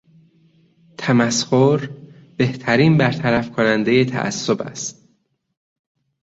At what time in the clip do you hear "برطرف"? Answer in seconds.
2.97-3.51